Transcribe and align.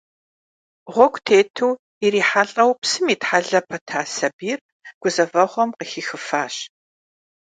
Гъуэгу 0.93 1.21
тету 1.25 1.71
ирихьэлӏэу 2.05 2.71
псым 2.81 3.05
итхьэлэ 3.13 3.59
пэта 3.67 4.01
сабийр 4.15 4.59
гузэвэгъуэм 5.01 5.69
къыхихыфащ. 5.77 6.55